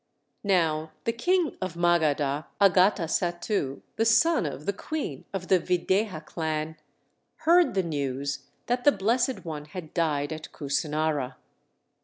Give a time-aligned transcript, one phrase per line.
[0.43, 6.77] Now the king of Magadha, Agatasattu, the son of the queen of the Videha clan,
[7.45, 11.35] heard the news that the Blessed One had died at Kusinara.